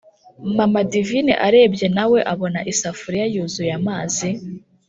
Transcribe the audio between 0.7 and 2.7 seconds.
divine arebye nawe abona